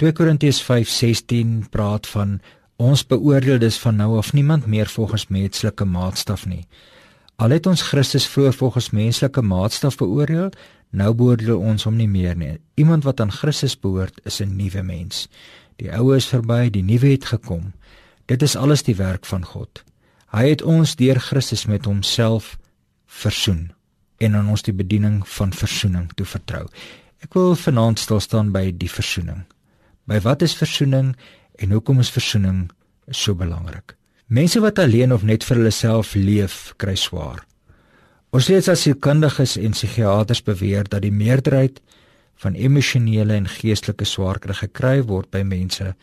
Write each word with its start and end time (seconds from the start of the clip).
2 0.00 0.12
Korintiërs 0.12 0.62
5:16 0.64 1.68
praat 1.70 2.06
van 2.06 2.40
ons 2.76 3.06
beoordeel 3.06 3.58
dus 3.58 3.78
van 3.78 3.96
nou 3.96 4.16
af 4.16 4.32
niemand 4.32 4.66
meer 4.66 4.86
volgens 4.86 5.26
menslike 5.26 5.84
maatstaf 5.84 6.46
nie. 6.46 6.66
Al 7.36 7.50
het 7.50 7.66
ons 7.66 7.82
Christus 7.82 8.26
vroeër 8.26 8.52
volgens 8.52 8.90
menslike 8.90 9.42
maatstaf 9.42 9.96
beoordeel, 9.96 10.48
nou 10.90 11.14
beoordeel 11.14 11.58
ons 11.58 11.84
hom 11.84 11.96
nie 11.96 12.08
meer 12.08 12.36
nie. 12.36 12.56
Iemand 12.74 13.04
wat 13.04 13.20
aan 13.20 13.32
Christus 13.32 13.76
behoort, 13.80 14.20
is 14.24 14.40
'n 14.40 14.56
nuwe 14.56 14.82
mens. 14.82 15.28
Die 15.76 15.92
ou 15.92 16.16
is 16.16 16.26
verby, 16.26 16.70
die 16.70 16.82
nuwe 16.82 17.06
het 17.06 17.24
gekom. 17.24 17.72
Dit 18.26 18.42
is 18.42 18.56
alles 18.56 18.82
die 18.82 18.96
werk 18.96 19.26
van 19.26 19.44
God. 19.44 19.84
Hy 20.26 20.48
het 20.48 20.62
ons 20.62 20.96
deur 20.96 21.20
Christus 21.20 21.66
met 21.66 21.84
homself 21.84 22.58
versoen 23.06 23.72
en 24.16 24.34
aan 24.34 24.48
ons 24.48 24.62
die 24.62 24.74
bediening 24.74 25.28
van 25.28 25.52
versoening 25.52 26.12
toe 26.14 26.26
vertrou. 26.26 26.68
Ek 27.20 27.34
wil 27.34 27.54
vanaand 27.54 27.98
stil 27.98 28.20
staan 28.20 28.52
by 28.52 28.72
die 28.76 28.90
versoening. 28.90 29.44
By 30.10 30.18
wat 30.24 30.42
is 30.42 30.56
versoening 30.58 31.12
en 31.62 31.70
hoekom 31.70 32.00
is 32.02 32.10
versoening 32.10 32.64
so 33.14 33.36
belangrik? 33.38 33.94
Mense 34.26 34.58
wat 34.62 34.80
alleen 34.82 35.12
of 35.14 35.22
net 35.22 35.44
vir 35.46 35.60
hulle 35.60 35.70
self 35.74 36.16
leef, 36.18 36.72
kry 36.82 36.96
swaar. 36.98 37.44
Ons 38.34 38.48
lees 38.50 38.66
as 38.70 38.82
sielkundiges 38.82 39.56
en 39.58 39.74
psigiaters 39.74 40.42
beweer 40.46 40.90
dat 40.90 41.04
die 41.06 41.14
meerderheid 41.14 41.78
van 42.42 42.58
emosionele 42.58 43.36
en 43.38 43.46
geestelike 43.50 44.06
swaarkry 44.06 44.56
gekry 44.64 44.96
word 45.06 45.30
by 45.30 45.44
mense 45.46 45.94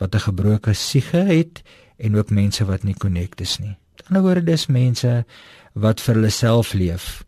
wat 0.00 0.14
'n 0.14 0.26
gebroke 0.28 0.74
siege 0.74 1.24
het 1.24 1.62
en 1.96 2.16
ook 2.16 2.30
mense 2.30 2.64
wat 2.64 2.84
nie 2.84 2.94
connect 2.94 3.40
is 3.40 3.58
nie. 3.58 3.72
Aan 3.72 3.96
die 3.96 4.06
ander 4.08 4.22
woorde 4.22 4.44
dis 4.44 4.66
mense 4.66 5.24
wat 5.72 6.00
vir 6.00 6.14
hulle 6.14 6.30
self 6.30 6.74
leef 6.74 7.24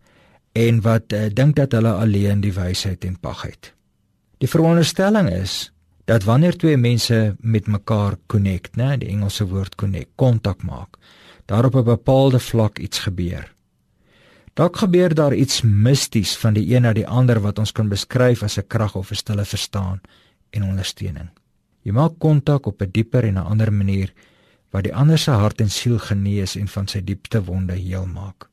en 0.53 0.81
wat 0.81 1.13
uh, 1.13 1.29
dink 1.33 1.57
dat 1.57 1.73
hulle 1.73 1.93
alleen 1.93 2.41
die 2.41 2.53
wysheid 2.53 3.05
en 3.05 3.17
pag 3.17 3.43
het. 3.43 3.73
Die 4.39 4.49
veronderstelling 4.49 5.31
is 5.33 5.73
dat 6.09 6.25
wanneer 6.25 6.57
twee 6.57 6.77
mense 6.77 7.37
met 7.41 7.67
mekaar 7.67 8.17
connect, 8.27 8.77
né, 8.81 8.95
die 8.97 9.11
Engelse 9.13 9.45
woord 9.51 9.75
connect, 9.77 10.15
kontak 10.17 10.63
maak, 10.65 10.97
daar 11.47 11.65
op 11.69 11.75
'n 11.77 11.85
bepaalde 11.85 12.41
vlak 12.41 12.79
iets 12.79 12.99
gebeur. 12.99 13.55
Dalk 14.55 14.77
gebeur 14.77 15.15
daar 15.15 15.35
iets 15.35 15.63
misties 15.63 16.37
van 16.37 16.55
die 16.55 16.75
een 16.75 16.83
na 16.83 16.93
die 16.93 17.07
ander 17.07 17.41
wat 17.41 17.59
ons 17.59 17.73
kan 17.73 17.89
beskryf 17.89 18.43
as 18.43 18.59
'n 18.59 18.67
krag 18.67 18.95
of 18.97 19.11
'n 19.11 19.15
stille 19.15 19.45
verstaan 19.45 20.01
en 20.51 20.63
ondersteuning. 20.63 21.29
Jy 21.83 21.93
maak 21.93 22.19
kontak 22.19 22.67
op 22.67 22.83
'n 22.83 22.91
dieper 22.91 23.25
en 23.25 23.35
'n 23.35 23.47
ander 23.51 23.73
manier 23.73 24.13
wat 24.71 24.85
die 24.85 24.95
ander 24.95 25.19
se 25.19 25.31
hart 25.31 25.61
en 25.61 25.71
siel 25.71 25.99
genees 25.99 26.57
en 26.57 26.69
van 26.69 26.89
sy 26.89 27.05
diepste 27.05 27.45
wonde 27.45 27.75
heel 27.75 28.07
maak. 28.07 28.49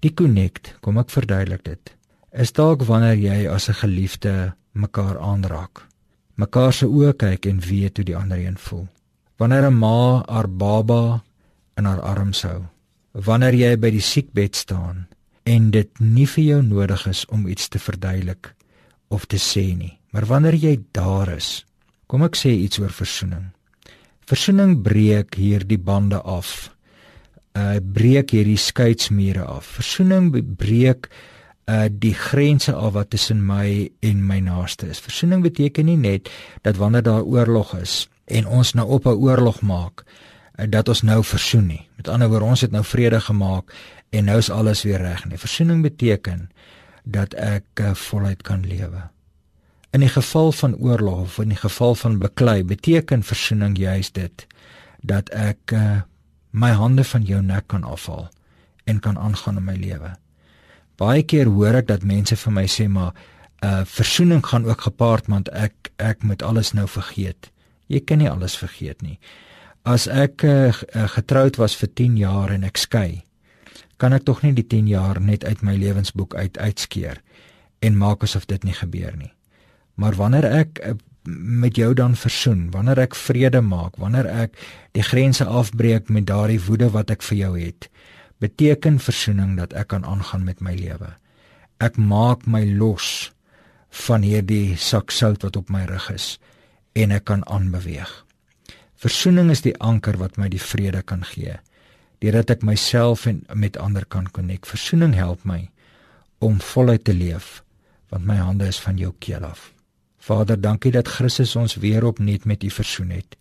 Die 0.00 0.14
connect, 0.14 0.76
kom 0.80 0.98
ek 0.98 1.10
verduidelik 1.10 1.64
dit. 1.64 1.96
Is 2.32 2.52
dalk 2.52 2.82
wanneer 2.82 3.16
jy 3.16 3.48
as 3.48 3.68
'n 3.68 3.74
geliefde 3.74 4.54
mekaar 4.72 5.18
aanraak. 5.18 5.88
Mekaar 6.38 6.72
se 6.72 6.86
oë 6.86 7.16
kyk 7.18 7.48
en 7.50 7.58
weet 7.58 7.98
hoe 7.98 8.06
die 8.06 8.16
ander 8.16 8.38
een 8.38 8.58
voel. 8.58 8.86
Wanneer 9.38 9.70
'n 9.70 9.78
ma 9.78 10.22
haar 10.26 10.48
baba 10.48 11.22
in 11.76 11.84
haar 11.84 12.00
arms 12.00 12.42
hou. 12.42 12.62
Wanneer 13.12 13.54
jy 13.54 13.76
by 13.76 13.90
die 13.90 14.00
siekbed 14.00 14.56
staan 14.56 15.06
en 15.44 15.70
dit 15.70 16.00
nie 16.00 16.26
vir 16.26 16.44
jou 16.44 16.62
nodig 16.62 17.06
is 17.06 17.26
om 17.26 17.46
iets 17.46 17.68
te 17.68 17.78
verduidelik 17.78 18.54
of 19.08 19.26
te 19.26 19.36
sê 19.36 19.76
nie, 19.76 19.98
maar 20.10 20.26
wanneer 20.26 20.54
jy 20.54 20.78
daar 20.92 21.28
is 21.36 21.64
Kom 22.06 22.22
ek 22.22 22.36
sê 22.36 22.48
iets 22.48 22.78
oor 22.78 22.88
versoening. 22.88 23.50
Versoening 24.24 24.82
breek 24.82 25.34
hierdie 25.34 25.78
bande 25.78 26.22
af. 26.22 26.70
Uh 27.52 27.80
breek 27.80 28.30
hierdie 28.30 28.56
skeidsmure 28.56 29.44
af. 29.44 29.64
Versoening 29.64 30.56
breek 30.56 31.06
uh 31.06 31.37
die 31.90 32.14
grense 32.14 32.72
af 32.72 32.92
wat 32.92 33.10
tussen 33.10 33.42
my 33.46 33.90
en 34.00 34.22
my 34.26 34.38
naaste 34.40 34.86
is. 34.88 35.02
Versoening 35.04 35.42
beteken 35.42 35.84
nie 35.84 35.96
net 35.96 36.30
dat 36.62 36.76
wanneer 36.80 37.02
daar 37.02 37.22
oorlog 37.22 37.74
is 37.76 38.08
en 38.24 38.46
ons 38.46 38.72
nou 38.72 38.88
op 38.88 39.06
'n 39.06 39.20
oorlog 39.20 39.60
maak 39.60 40.04
uh, 40.58 40.66
dat 40.68 40.88
ons 40.88 41.02
nou 41.02 41.24
versoen 41.24 41.66
nie. 41.66 41.88
Met 41.96 42.08
ander 42.08 42.28
woorde, 42.28 42.44
ons 42.44 42.60
het 42.60 42.70
nou 42.70 42.84
vrede 42.84 43.20
gemaak 43.20 43.72
en 44.10 44.24
nou 44.24 44.38
is 44.38 44.50
alles 44.50 44.82
weer 44.82 45.00
reg 45.00 45.24
nie. 45.24 45.38
Versoening 45.38 45.82
beteken 45.82 46.50
dat 47.04 47.34
ek 47.34 47.80
uh, 47.80 47.94
voluit 47.94 48.42
kan 48.42 48.66
lewe. 48.66 49.08
In 49.90 50.00
die 50.00 50.12
geval 50.12 50.52
van 50.52 50.76
oorlog 50.76 51.20
of 51.20 51.38
in 51.38 51.48
die 51.48 51.60
geval 51.60 51.94
van 51.94 52.18
beklei 52.18 52.64
beteken 52.64 53.22
versoening 53.22 53.78
juis 53.78 54.12
dit 54.12 54.46
dat 55.00 55.28
ek 55.28 55.72
uh, 55.72 56.00
my 56.50 56.70
hande 56.70 57.04
van 57.04 57.22
jou 57.22 57.42
nek 57.42 57.66
kan 57.66 57.84
afhaal 57.84 58.28
en 58.84 59.00
kan 59.00 59.18
aangaan 59.18 59.56
in 59.56 59.64
my 59.64 59.76
lewe. 59.76 60.16
Baie 60.98 61.22
keer 61.22 61.46
hoor 61.46 61.78
ek 61.78 61.88
dat 61.88 62.06
mense 62.06 62.36
vir 62.36 62.54
my 62.54 62.66
sê 62.66 62.88
maar 62.90 63.14
uh 63.62 63.82
versoening 63.86 64.42
gaan 64.46 64.66
ook 64.66 64.86
gepaard 64.86 65.26
want 65.26 65.48
ek 65.50 65.92
ek 65.98 66.22
moet 66.22 66.42
alles 66.42 66.72
nou 66.74 66.86
vergeet. 66.86 67.50
Jy 67.86 68.00
kan 68.04 68.18
nie 68.18 68.30
alles 68.30 68.56
vergeet 68.58 69.02
nie. 69.02 69.18
As 69.82 70.06
ek 70.06 70.44
uh, 70.44 70.72
getroud 71.14 71.56
was 71.56 71.74
vir 71.78 71.88
10 71.96 72.18
jaar 72.20 72.50
en 72.52 72.64
ek 72.66 72.76
skei, 72.76 73.24
kan 73.96 74.12
ek 74.12 74.26
tog 74.28 74.42
nie 74.44 74.52
die 74.52 74.66
10 74.66 74.90
jaar 74.90 75.20
net 75.20 75.44
uit 75.44 75.62
my 75.62 75.74
lewensboek 75.78 76.34
uit 76.34 76.58
uitskeer 76.58 77.22
en 77.80 77.98
maak 77.98 78.22
asof 78.26 78.46
dit 78.46 78.64
nie 78.66 78.74
gebeur 78.74 79.14
nie. 79.16 79.32
Maar 79.98 80.18
wanneer 80.18 80.46
ek 80.46 80.82
eh, 80.82 80.94
met 81.28 81.76
jou 81.76 81.92
dan 81.94 82.14
versoen, 82.16 82.68
wanneer 82.74 83.00
ek 83.06 83.16
vrede 83.18 83.60
maak, 83.62 83.98
wanneer 83.98 84.26
ek 84.26 84.58
die 84.96 85.02
grense 85.02 85.44
afbreek 85.44 86.08
met 86.08 86.28
daardie 86.30 86.60
woede 86.62 86.90
wat 86.94 87.10
ek 87.14 87.24
vir 87.26 87.38
jou 87.38 87.52
het, 87.58 87.88
beteken 88.42 88.98
versoening 89.02 89.56
dat 89.58 89.74
ek 89.74 89.90
kan 89.94 90.06
aangaan 90.06 90.44
met 90.46 90.62
my 90.62 90.74
lewe. 90.78 91.10
Ek 91.82 91.98
maak 91.98 92.46
my 92.46 92.64
los 92.78 93.30
van 94.06 94.22
hierdie 94.22 94.76
sak 94.78 95.10
sout 95.14 95.42
wat 95.42 95.56
op 95.56 95.70
my 95.70 95.84
rug 95.88 96.10
is 96.14 96.36
en 96.98 97.14
ek 97.14 97.26
kan 97.30 97.42
aanbeweeg. 97.46 98.10
Versoening 98.98 99.50
is 99.54 99.62
die 99.62 99.74
anker 99.78 100.18
wat 100.18 100.38
my 100.38 100.48
die 100.50 100.62
vrede 100.62 101.02
kan 101.02 101.22
gee. 101.26 101.54
Deurdat 102.22 102.56
ek 102.58 102.66
myself 102.66 103.26
en 103.30 103.44
met 103.54 103.78
ander 103.78 104.06
kan 104.06 104.26
konnek. 104.34 104.66
Versoening 104.66 105.14
help 105.14 105.44
my 105.46 105.68
om 106.42 106.58
voluit 106.74 107.04
te 107.04 107.14
leef 107.14 107.62
want 108.08 108.24
my 108.24 108.38
hande 108.40 108.64
is 108.64 108.78
van 108.80 108.96
jou 108.96 109.12
keel 109.20 109.44
af. 109.44 109.68
Vader, 110.18 110.56
dankie 110.56 110.92
dat 110.94 111.10
Christus 111.12 111.52
ons 111.56 111.76
weer 111.76 112.06
opnuut 112.08 112.46
met 112.48 112.64
U 112.64 112.70
versoen 112.72 113.10
het. 113.12 113.36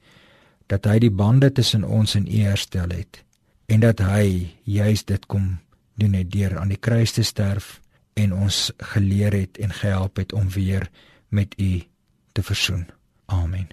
Dat 0.67 0.85
hy 0.85 0.97
die 0.99 1.11
bande 1.11 1.47
tussen 1.55 1.85
ons 1.87 2.17
en 2.19 2.27
U 2.27 2.41
herstel 2.43 2.91
het 2.91 3.23
en 3.67 3.79
dat 3.83 3.99
hy 3.99 4.55
juis 4.63 5.03
dit 5.05 5.25
kom 5.25 5.57
doen 5.99 6.13
het 6.13 6.31
deur 6.31 6.57
aan 6.59 6.71
die 6.71 6.79
kruis 6.79 7.11
te 7.11 7.23
sterf 7.23 7.79
en 8.17 8.33
ons 8.33 8.71
geleer 8.93 9.33
het 9.35 9.57
en 9.57 9.73
gehelp 9.73 10.17
het 10.17 10.33
om 10.33 10.49
weer 10.49 10.89
met 11.29 11.53
U 11.59 11.83
te 12.31 12.43
versoen. 12.43 12.87
Amen. 13.25 13.67